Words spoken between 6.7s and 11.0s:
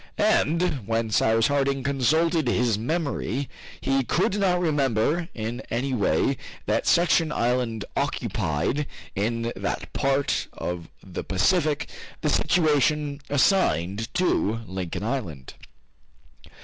such an island occupied, in that part of